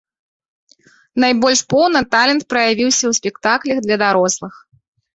Найбольш 1.25 1.61
поўна 1.75 2.03
талент 2.17 2.43
праявіўся 2.57 3.01
ў 3.07 3.13
спектаклях 3.23 3.77
для 3.89 3.97
дарослых. 4.09 4.53